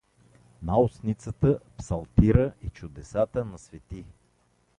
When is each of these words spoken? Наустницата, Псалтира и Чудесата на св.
Наустницата, 0.63 1.59
Псалтира 1.77 2.53
и 2.63 2.69
Чудесата 2.69 3.45
на 3.45 3.57
св. 3.57 3.79